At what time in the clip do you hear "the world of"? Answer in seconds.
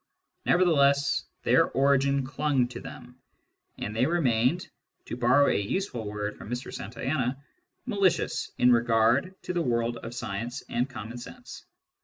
9.53-10.15